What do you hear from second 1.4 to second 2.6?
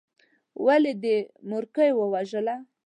مورکۍ ووژله.